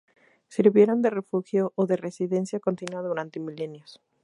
[0.47, 4.01] Sirvieron de refugio o de residencia continua durante milenios.